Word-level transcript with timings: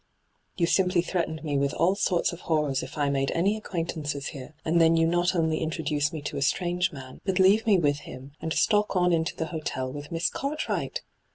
'You 0.57 0.65
simply 0.65 1.03
threatened 1.03 1.43
me 1.43 1.59
with 1.59 1.75
all 1.75 1.93
sortH 1.93 2.33
of 2.33 2.39
horrors 2.39 2.81
if 2.81 2.97
I 2.97 3.11
made 3.11 3.29
any 3.35 3.55
acquaintances 3.55 4.29
here, 4.29 4.55
and 4.65 4.81
then 4.81 4.95
you 4.95 5.05
not 5.05 5.35
only 5.35 5.59
introduce 5.59 6.11
me 6.11 6.23
to 6.23 6.37
a 6.37 6.41
strange 6.41 6.91
man, 6.91 7.21
but 7.23 7.37
leave 7.37 7.67
me 7.67 7.77
with 7.77 7.99
htm, 7.99 8.31
and 8.41 8.51
stalk 8.51 8.95
on 8.95 9.13
into 9.13 9.35
ttie 9.35 9.49
hotel 9.49 9.93
with 9.93 10.11
Miss 10.11 10.31
Cartwright 10.31 11.03